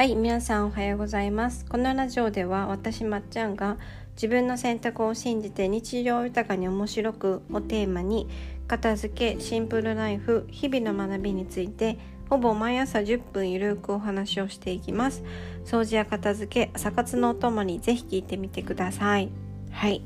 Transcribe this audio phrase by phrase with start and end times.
[0.00, 1.66] はい皆さんおはようございます。
[1.66, 3.76] このラジオでは私まっちゃんが
[4.14, 8.26] 自分の選択を信じて日常豊かに面白くをテーマに
[8.66, 11.98] 片付けシンプルライフ日々の学びについて
[12.30, 15.22] ほぼ毎朝10分ゆるくお話をしていきます。
[15.66, 19.28] 掃除や片付け朝活のお供にぜひ聞いてみてください。
[19.70, 20.02] はい。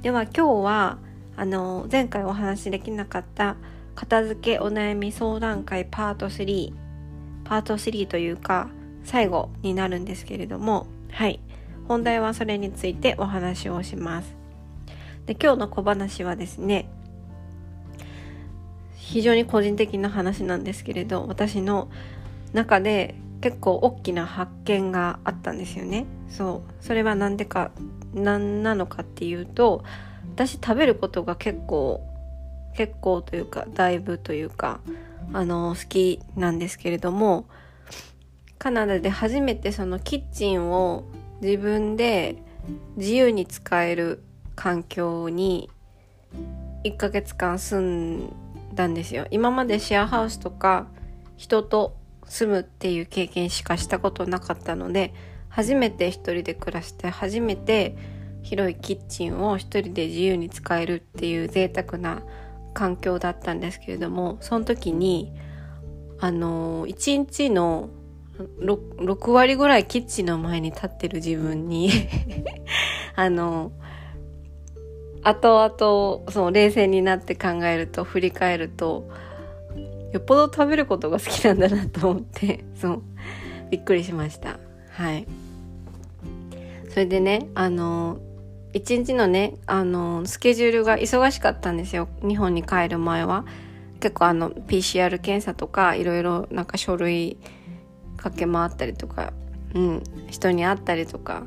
[0.00, 0.98] では今日は
[1.36, 3.56] あの前回お話しできなかった
[3.94, 6.72] 片付けお悩み相談会パート3
[7.44, 8.70] パート3というか
[9.04, 11.40] 最後になるんですけれどもはい。
[11.86, 14.34] 本題はそれについてお話をします。
[15.26, 16.88] で今日の小話はですね
[18.94, 21.88] 非常に個人的な話なんですけれど私の
[22.52, 26.06] 中で結構大きな発見があったんですよね。
[26.28, 26.84] そう。
[26.84, 27.70] それは何でか
[28.14, 29.84] 何なのかっていうと
[30.34, 32.00] 私食べることが結構
[32.74, 34.80] 結構というかだいぶというか
[35.32, 37.46] あの好きなんですけれども
[38.64, 41.04] カナダで初めてそのキッチンを
[41.42, 42.36] 自分で
[42.96, 45.68] 自由に使える環境に
[46.82, 48.32] 1ヶ月間住ん
[48.72, 49.26] だんですよ。
[49.30, 50.86] 今までシェアハウスとか
[51.36, 55.12] 人と住むっていう経験しかしたことなかったので
[55.50, 57.98] 初めて一人で暮らして初めて
[58.42, 62.22] 広いキッチンを一人で自由に使えるっていう贅沢な
[62.72, 65.34] 環境だったんですけれどもその時に
[66.18, 67.90] あの1日の
[68.38, 71.90] 6, 6割ぐらいキッチンの前に立ってる自分に
[73.14, 73.72] あの
[75.22, 79.08] 後々その冷静になって考えると振り返ると
[80.12, 83.02] よっぽど食べることが好きなんだなと思って そう
[83.70, 84.58] びっくりしました。
[84.90, 85.26] はい。
[86.90, 88.18] それでねあの
[88.72, 92.08] 一日のねあのスケジュールが忙しかったんですよ。
[92.20, 93.44] 日本に帰る前は。
[94.00, 97.38] 結構あの PCR 検査とかいろいろなんか書類
[98.24, 99.32] 駆け回ったりとか、
[99.74, 101.44] うん、人に会ったりとか。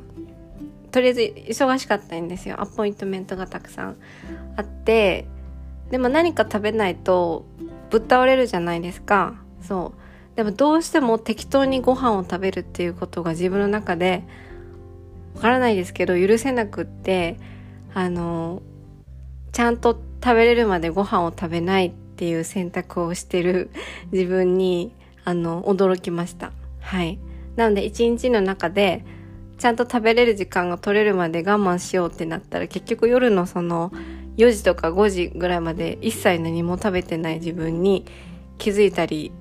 [0.91, 2.61] とりあえず忙しかったんですよ。
[2.61, 3.97] アポイントメントがたくさん
[4.55, 5.25] あって。
[5.91, 7.45] でも何か食べないと
[7.89, 9.35] ぶっ倒れるじゃないですか。
[9.61, 9.93] そ
[10.33, 10.35] う。
[10.35, 14.23] でもどうしても適当にご飯を食べるっていうことが自分の中で
[15.35, 17.39] わからないですけど許せなくって
[17.95, 18.61] あの
[19.51, 23.71] ちゃんと食べれるまでご飯を食べないっていう選択をしてる
[24.11, 24.93] 自分に
[25.25, 26.51] あの驚きました。
[26.87, 27.19] はい。
[27.57, 29.03] なので一日の中で
[29.57, 33.91] ちゃんと食べれる時間が取れるまで我慢しようってなったら結局夜のその
[34.37, 38.05] 4時とか5時ぐらいまで一切何も食べてない自分に
[38.57, 39.33] 気づいたり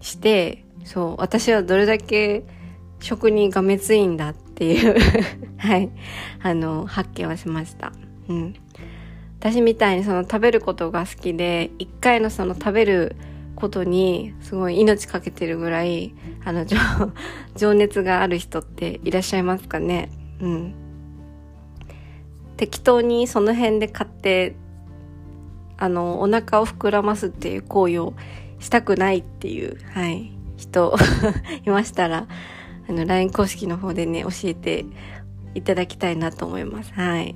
[0.00, 2.44] してそう私はどれだけ
[2.98, 4.96] 食にがめついんだっていう
[5.58, 5.90] はい。
[6.42, 7.92] あの発見はしました。
[8.28, 8.54] うん。
[9.38, 13.16] 私みたいにその食べることが好きで一回のその食べる
[13.60, 16.64] ことにすごい命かけてるぐらいあの
[17.56, 20.10] 情熱がある人っていらっしゃいますかね？
[20.40, 20.74] うん。
[22.56, 24.54] 適当にその辺で買って
[25.78, 28.14] あのお腹を膨らますっていう行為を
[28.58, 30.94] したくないっていうはい人
[31.64, 32.26] いましたら
[32.88, 34.84] あの LINE 公式の方でね教えて
[35.54, 36.92] いただきたいなと思います。
[36.92, 37.34] はい。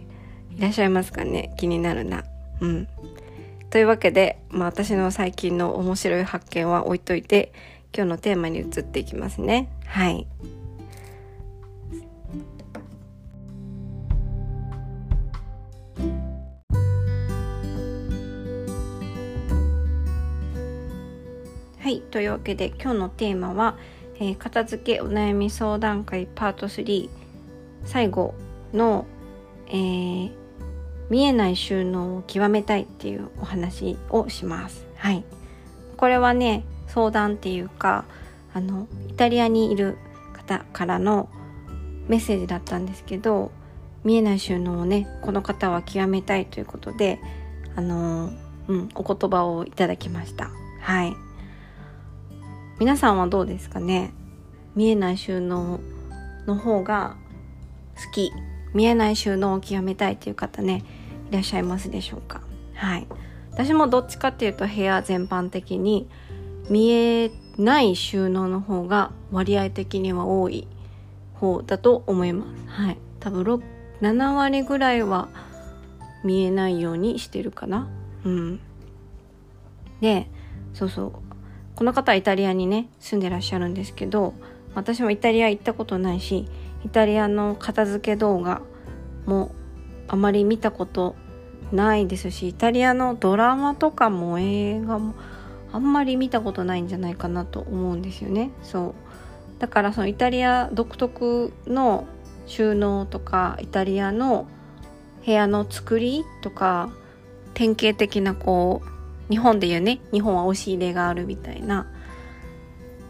[0.56, 1.54] いらっしゃいますかね？
[1.56, 2.22] 気になるな。
[2.60, 2.88] うん。
[3.74, 7.52] というわけで、まあ、私の最近の面白い発見は置いといて
[7.92, 9.68] 今日のテーマに移っていきますね。
[9.84, 10.28] はい。
[21.80, 23.76] はいというわけで今日のテーマは
[24.20, 27.10] えー、片付けお悩み相談会パート3
[27.84, 28.36] 最後
[28.72, 29.04] の、
[29.66, 30.43] えー、
[31.14, 34.84] 見えない収納を極めたいっていうお話をします。
[34.96, 35.22] はい。
[35.96, 38.04] これはね、相談っていうか、
[38.52, 39.96] あの、イタリアにいる
[40.32, 41.28] 方からの
[42.08, 43.52] メッセージだったんですけど、
[44.02, 47.20] 見えない収納をね、この方は極めたいということで、
[47.76, 48.32] あの
[48.66, 50.50] うん、お言葉をいただきました。
[50.80, 51.14] はい。
[52.80, 54.12] 皆さんはどうですかね？
[54.74, 55.78] 見えない収納
[56.48, 57.14] の方が
[58.04, 58.32] 好き
[58.72, 60.82] 見えない収納を極めたいという方ね
[61.34, 62.40] らっしゃいますでしょうか？
[62.74, 63.06] はい。
[63.52, 66.08] 私もどっちかっていうと部屋全般的に
[66.68, 70.66] 見えない収納の方が割合的には多い
[71.34, 72.68] 方だと思います。
[72.68, 72.98] はい。
[73.20, 73.62] 多分
[74.00, 75.28] 7割ぐらいは
[76.24, 77.88] 見えないようにしてるかな。
[78.24, 78.60] うん。
[80.00, 80.28] で
[80.72, 81.12] そうそう。
[81.76, 84.34] この方はイタリアにね住んでらっしゃるんですけど
[84.74, 86.48] 私もイタリア行ったことないし
[86.84, 88.62] イタリアの片付け動画
[89.26, 89.52] も
[90.06, 91.16] あまり見たこと
[91.72, 95.14] ないですしイタリアのドラマとかも映画も
[95.72, 98.50] あんまり見たことないんじゃないかなと思うんですよね。
[98.62, 98.94] そう。
[99.58, 102.06] だからそのイタリア独特の
[102.46, 104.46] 収納とかイタリアの
[105.24, 106.92] 部屋の作りとか
[107.54, 111.86] 典型的なこう日本でいうね日本は押し入れがあるみたいな。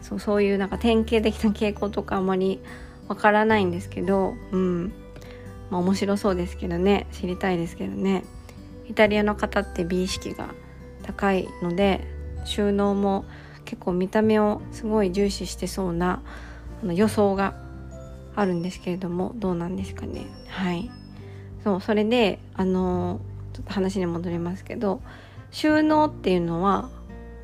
[0.00, 2.60] そうそういうなんか典型的な傾向とかあんまり
[3.08, 4.92] わからないんですけどうん。
[5.70, 7.06] まあ面白そうですけどね。
[7.12, 8.24] 知りたいですけどね。
[8.88, 10.48] イタリアの方って美意識が
[11.02, 12.06] 高いので
[12.44, 13.24] 収納も
[13.64, 16.22] 結構見た目をすごい重視してそうな
[16.82, 17.54] あの予想が
[18.36, 20.26] あるんですけれどもどうなんですかね。
[20.48, 20.90] はい。
[21.62, 23.20] そうそれであの
[23.54, 25.00] ちょっと話に戻りますけど
[25.50, 26.90] 収納っていうのは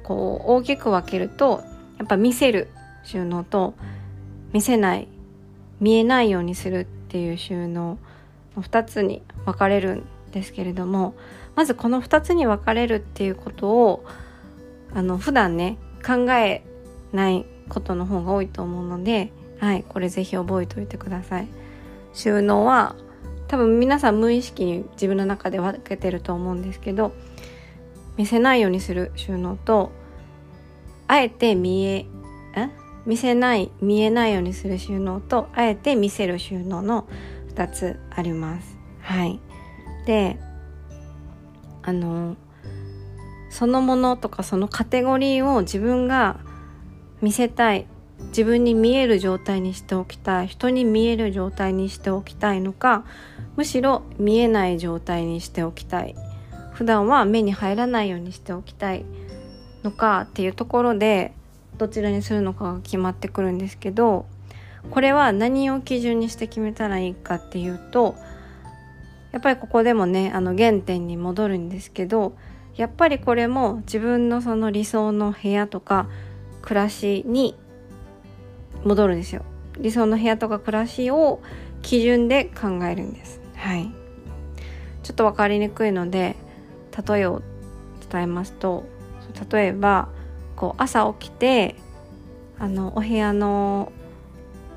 [0.03, 1.63] こう大きく分けると
[1.99, 2.69] やっぱ見せる
[3.03, 3.75] 収納と
[4.53, 5.09] 見せない
[5.81, 7.99] 見えないようにするっていう収納
[8.57, 11.15] の2つに分かれるんですけれども
[11.55, 14.05] まずこの2つに分かれるっていうことを
[14.95, 16.65] あの普段ね考え
[17.13, 21.49] ないことの方が多いと思うので、はい、これぜひ覚えておいてください。
[22.13, 22.97] 収納は
[23.47, 27.13] 多分皆さん無意識に自分の中で分けてると思うんですけど
[28.17, 29.93] 見せないようにする収納と
[31.07, 32.07] あえて見え
[33.07, 37.09] 見せない見えないようにする収納とあえて見せる収納の
[37.55, 38.77] 2つあります。
[39.01, 39.41] はい、
[40.11, 40.41] で
[41.83, 42.37] あの
[43.49, 46.41] そのものとかそのカテゴリーを自分が
[47.23, 47.87] 見せたい。
[48.29, 50.49] 自分に見える状態にしておきたい。
[50.49, 53.05] 人に見える状態にしておきたいのか
[53.57, 56.17] むしろ見えない状態にしておきたい。
[56.73, 59.07] 普段は目に入らないようにしておきたい
[59.85, 61.33] のかっていうところで
[61.79, 64.27] どちらにするのかが決まってくるんですけど
[64.91, 68.17] これは何を基準にして決めたらいいかっていうと
[69.33, 72.37] やっぱりここでもねあの原点に戻るんですけど
[72.77, 76.09] やっぱりこれも自分のその理想の部屋とか
[76.63, 77.57] 暮らしに
[78.85, 79.45] 戻るんですよ。
[79.79, 81.41] 理想の部屋とか暮らしを
[81.83, 83.41] 基準で考えるんです。
[83.55, 83.91] はい。
[85.03, 86.37] ちょっと分かりにくいので
[87.09, 87.43] 例えを
[88.11, 88.85] 伝えますと
[89.51, 90.09] 例えば
[90.57, 91.77] こう朝起きて
[92.59, 93.93] あのお部屋の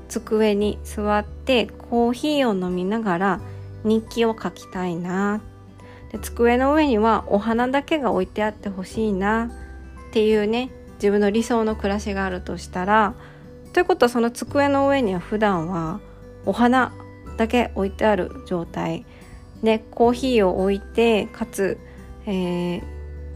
[0.08, 3.40] 机に座ってコーヒーを飲みながら
[3.84, 5.40] 日記を書きたいな。
[6.10, 9.50] で机の上にはお花だけが置いてあってほしいな。
[10.08, 13.14] っていうね自分の理想の暮らしがあるとしたら。
[13.72, 16.00] ということはその机の上には普段は
[16.46, 16.92] お花
[17.36, 19.04] だけ置いてある状態。
[19.62, 21.78] でコーヒーを置いてかつ、
[22.26, 22.82] えー、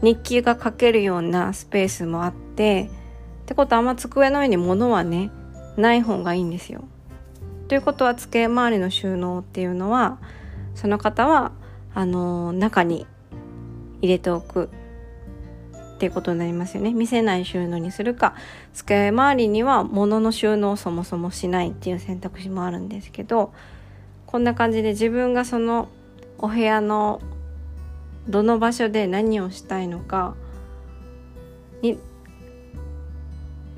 [0.01, 2.89] 日記が書けるようなスペースもあって。
[3.43, 5.31] ってことはあんま机の上に物はね
[5.75, 6.83] ない方がいいんですよ。
[7.67, 10.19] ということは机周りの収納っていうのは
[10.79, 11.51] その方は
[11.93, 13.05] あの中に
[14.01, 14.69] 入れておく
[15.95, 16.93] っていうことになりますよね。
[16.93, 18.33] 見せない収納にするか
[18.73, 23.51] 机周りには物の収納をそもそもしないっていう選択肢もあるんですけど
[24.25, 25.89] こんな感じで自分がその
[26.37, 27.19] お部屋の
[28.29, 30.35] どの場所で何をしたいのか
[31.81, 31.99] に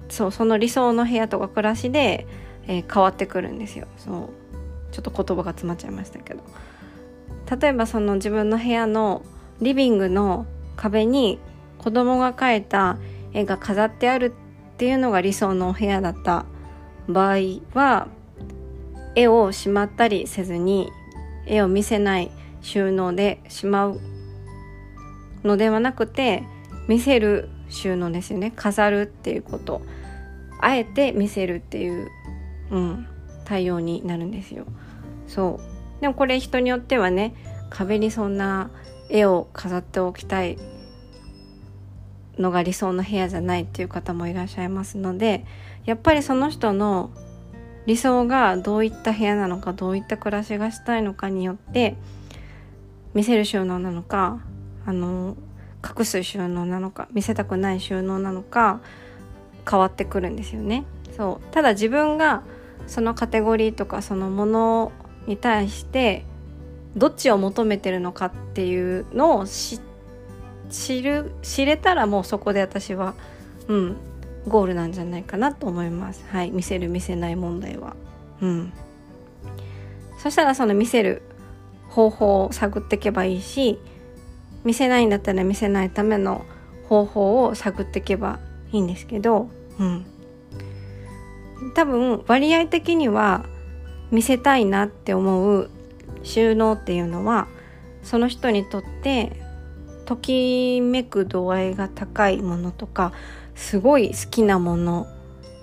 [0.10, 2.28] そうその理想の部屋とか暮らしで、
[2.68, 3.88] えー、変わってくるんですよ。
[3.98, 4.30] そう
[4.92, 6.44] ちょっと言葉が詰まっちゃいましたけど。
[7.50, 9.24] 例えばその自分の部屋の
[9.62, 10.46] リビングの
[10.76, 11.40] 壁に
[11.78, 12.98] 子供が描いた
[13.34, 14.34] 絵が飾ってある
[14.74, 16.46] っていうのが理想のお部屋だった
[17.08, 17.38] 場合
[17.74, 18.08] は
[19.16, 20.92] 絵をしまったりせずに
[21.46, 24.00] 絵を見せない収納でしまう
[25.44, 26.44] のではなくて
[26.88, 28.52] 見せる収納ですよね。
[28.56, 29.82] 飾るっていうこと
[30.60, 32.10] あえて見せるっていう、
[32.70, 33.08] うん、
[33.46, 34.66] 対応になるんですよ。
[35.28, 35.71] そう。
[36.02, 37.34] でもこれ人によってはね
[37.70, 38.70] 壁にそんな
[39.10, 40.58] 絵を飾っておきたい
[42.38, 45.46] のが理想の部屋じゃないっていう方もいらっしゃいますので
[45.86, 47.12] やっぱりその人の
[47.86, 51.96] 理想がどういった部屋なのかどういった暮らしがしたいのかによって
[53.14, 54.40] 見せる収納なのか
[54.86, 55.36] あの
[55.84, 58.82] 隠す収納なのか見せたくない収納なのか
[59.70, 60.86] 変わってくるんですよね。
[61.16, 62.44] そうただ自分が
[62.88, 64.92] そのカテゴリーとかそのもの
[65.32, 66.26] に対して
[66.96, 73.16] どっちを求めてるのかっていうのを知る知れたらもうそこで私は
[73.68, 73.96] うん
[74.48, 76.26] ゴールなんじゃないかなと思います。
[76.30, 77.96] はい見せる見せない問題は。
[78.42, 78.74] うん。
[80.18, 81.22] そしたらその見せる
[81.90, 83.80] 方法を探っていけばいいし
[84.64, 86.46] 見せないんだったら見せないための
[86.88, 88.40] 方法を探っていけば
[88.72, 90.06] いいんですけどうん。
[91.76, 93.46] 多分割合的には
[94.12, 95.70] 見せたいなって思う
[96.24, 97.48] 収納っていうのは
[98.04, 99.42] その人にとって
[100.06, 103.14] ときめく度合いが高いものとか
[103.56, 105.08] すごい好きなもの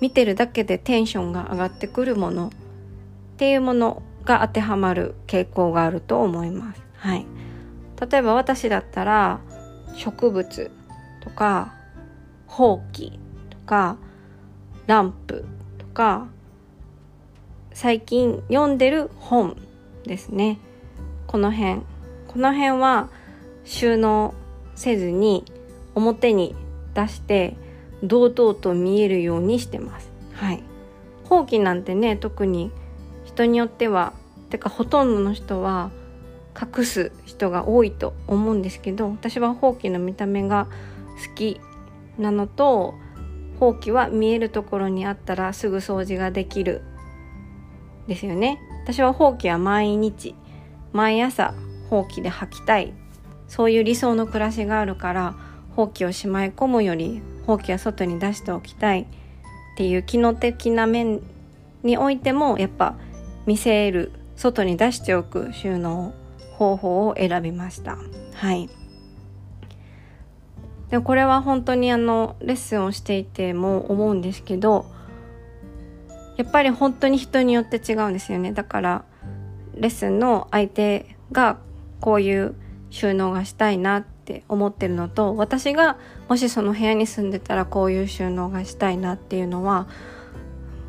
[0.01, 2.51] 見てるだけでテンションが上がってくるものっ
[3.37, 6.83] ていうものが当てはまる傾向があると思います。
[6.97, 7.27] はい、
[8.11, 9.41] 例えば私だったら
[9.95, 10.71] 植物
[11.23, 11.75] とか
[12.47, 13.19] ほうき
[13.51, 13.97] とか
[14.87, 15.45] ランプ
[15.79, 16.29] とか
[17.81, 19.57] 最近読んでる本
[20.03, 20.59] ですね。
[21.29, 21.83] この辺。
[22.27, 23.09] この辺は
[23.63, 24.35] 収納
[24.75, 25.45] せずに
[25.95, 26.57] 表に
[26.95, 27.57] 出して
[28.03, 30.11] 堂々と見えるようにしてます。
[30.33, 30.65] はい。
[31.27, 32.73] ほうきなんてね特に
[33.25, 34.13] 人によっては
[34.51, 35.93] てかほとんどの人は
[36.61, 40.67] 隠す人が多いと思うんですけど私はほうきの見た目が
[41.29, 41.61] 好き
[42.19, 42.97] なのと
[43.61, 46.83] ほうきは見えるところにあったらすぐ掃除ができる
[48.09, 48.59] ですよね。
[48.83, 50.35] 私はほうきは毎日
[50.93, 51.55] 毎朝
[51.91, 52.93] ほうきで履きたい。
[53.47, 55.35] そういう理想の暮らしがあるから
[55.77, 59.03] ほうきをしまい込むよりほうきは外に出しておきたい。
[59.03, 59.07] っ
[59.77, 61.21] ていう機能的な面
[61.85, 62.97] においてもやっぱ
[63.47, 66.13] 見せる外に出しておく収納
[66.55, 67.97] 方法を選びました。
[68.35, 68.69] はい。
[70.91, 74.87] でこれは本当にあのレッスンをしていても思うんですけど
[76.39, 78.53] やっぱり本当に人によって違うんですよね。
[78.53, 79.05] だから
[79.75, 81.59] レッスンの相手が
[82.01, 82.55] こういう
[82.91, 89.89] 収納がしたいなって思ってるのと私がもしその部屋に住んでたらこういう収納がしたいなっていうのは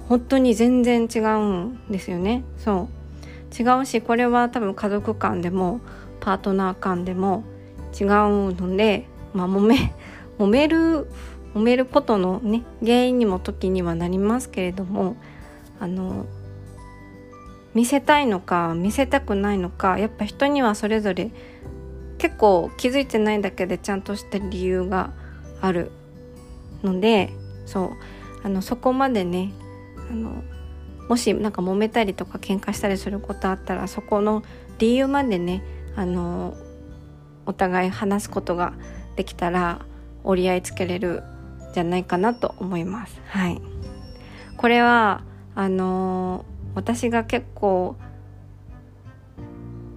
[0.07, 2.43] 本当に全然違うんですよね。
[2.57, 2.99] そう。
[3.51, 5.81] 違うしこれは多分家族間でも
[6.19, 7.43] パートナー間でも
[7.99, 8.07] 違う
[8.53, 9.93] のでまあ揉め
[10.37, 11.07] 揉める
[11.55, 15.15] 揉めることのね原因にも時にはなりますけれども
[15.79, 16.25] あの
[17.73, 21.31] 見せたいのか見せたくないのかやっぱ人にはそれぞれ
[22.17, 25.11] 結構気づいてないだけでちゃんとした理由が
[25.61, 25.91] ある
[26.83, 27.31] ので
[27.65, 27.89] そう
[28.43, 29.51] あのそこまでね
[30.09, 30.43] あの
[31.07, 34.43] もしなんか揉めたりとか喧嘩したりすることあったらそこの
[34.77, 35.63] 理由までね
[35.95, 36.55] あの
[37.45, 38.73] お互い話すことが
[39.15, 39.85] できたら
[40.23, 41.23] 折り合いつけれる
[41.73, 43.19] じゃないかなと思います。
[43.27, 43.61] はい、
[44.57, 45.23] これは
[45.55, 47.95] あの私が結構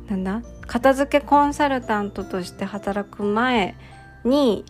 [0.08, 3.74] なんだ片付けコンサルタントとして働く前
[4.24, 4.64] に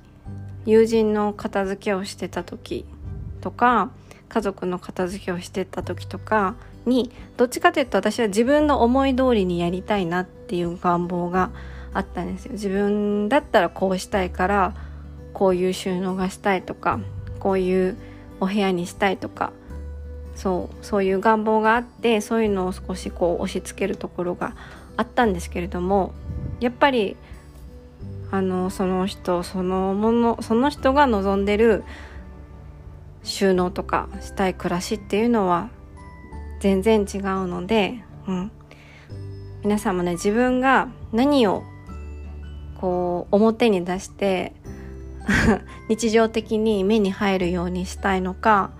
[0.65, 2.85] 友人の片付けをしてた時
[3.41, 3.91] とか
[4.29, 6.55] 家族の片付けをしてた時とか
[6.87, 11.51] にどっちかというと私は自分の思い通りにやりたいなっていう願望が
[11.93, 12.53] あったんですよ。
[12.53, 14.75] 自分だったらこうしたいから
[15.35, 17.01] こういう収納がしたいとか
[17.41, 17.97] こういう
[18.41, 19.53] お部屋にしたいとか
[20.42, 24.56] そうそういう願望があってそういうのを少しこう押し付けるところが
[24.96, 26.12] あったんですけれども
[26.58, 27.16] やっぱり
[28.32, 31.84] あのその人そのものその人が望んでる
[33.22, 35.70] 収納とかしたい暮らしっていうのは
[36.58, 38.50] 全然違うので、うん、
[39.62, 41.62] 皆さんもね自分が何を
[42.80, 44.54] こう表に出して
[45.88, 48.72] 日常的に目に入るようにしたいのか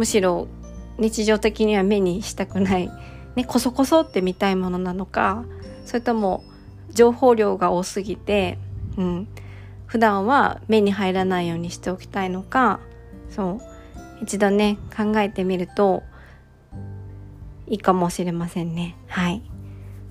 [0.00, 0.48] むしろ
[0.96, 2.90] 日常的には目にしたくない、
[3.36, 5.44] ね、こそこそって見たいものなのか
[5.84, 6.42] それとも
[6.90, 8.56] 情報量が多すぎて、
[8.96, 9.28] うん、
[9.84, 12.80] 普段は目に入らないようにしておきたいのか
[13.28, 16.02] そう一度ね考えてみると
[17.66, 18.96] いいかもしれませんね。
[19.06, 19.42] はい。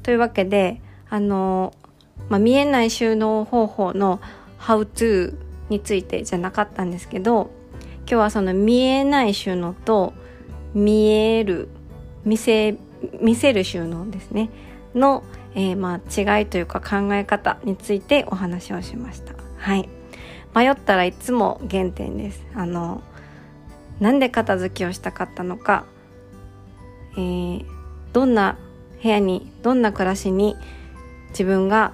[0.03, 1.74] というわけであの
[2.29, 4.22] まあ、見えない収納方法の
[4.60, 5.36] How to
[5.69, 7.50] についてじゃなかったんですけど
[8.10, 10.13] 今日はその見えない収納と
[10.74, 11.70] 見える
[12.25, 12.75] 見せ
[13.22, 14.50] 見せる収納ですね。
[14.96, 15.24] の、
[15.54, 19.36] えー、まあ違いというか考え方についてお話をしました。
[19.58, 19.88] はい。
[20.56, 22.44] 迷ったらいつも原点です。
[22.56, 23.04] あの
[24.00, 25.86] なんで片付けをしたかったのか、
[27.13, 27.66] えー、
[28.12, 28.58] どんな
[29.04, 30.56] 部屋にどんな暮らしに
[31.30, 31.94] 自分が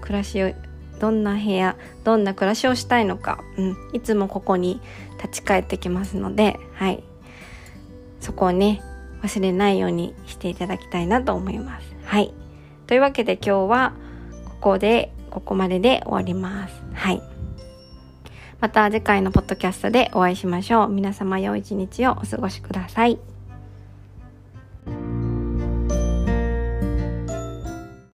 [0.00, 0.52] 暮らしを
[1.00, 4.80] どんな部屋どんな暮らしをしたいのか、うん、いつもここに
[5.16, 7.02] 立ち返ってきますので、はい、
[8.20, 8.82] そこをね
[9.22, 11.94] 忘れないようにしていただきたいなと思います。
[12.04, 12.32] はい、
[12.86, 13.94] というわけで今日は
[14.44, 16.82] ここでここまでで終わります。
[16.94, 17.22] はい。
[18.60, 20.88] また次回のポッドキャストでお会いしましょう。
[20.88, 23.29] 皆様良い一日をお過ごしください。